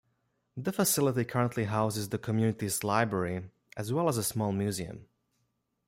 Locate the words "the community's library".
2.09-3.51